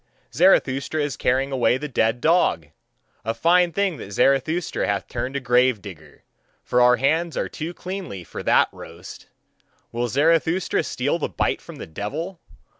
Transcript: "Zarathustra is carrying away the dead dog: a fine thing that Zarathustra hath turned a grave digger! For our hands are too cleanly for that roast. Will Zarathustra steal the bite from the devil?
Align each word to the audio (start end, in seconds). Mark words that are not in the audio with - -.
"Zarathustra 0.33 0.99
is 1.03 1.15
carrying 1.15 1.51
away 1.51 1.77
the 1.77 1.87
dead 1.87 2.21
dog: 2.21 2.69
a 3.23 3.35
fine 3.35 3.71
thing 3.71 3.97
that 3.97 4.11
Zarathustra 4.11 4.87
hath 4.87 5.07
turned 5.07 5.35
a 5.35 5.39
grave 5.39 5.79
digger! 5.79 6.23
For 6.63 6.81
our 6.81 6.95
hands 6.95 7.37
are 7.37 7.47
too 7.47 7.71
cleanly 7.75 8.23
for 8.23 8.41
that 8.41 8.67
roast. 8.71 9.27
Will 9.91 10.07
Zarathustra 10.07 10.81
steal 10.81 11.19
the 11.19 11.29
bite 11.29 11.61
from 11.61 11.75
the 11.75 11.85
devil? 11.85 12.39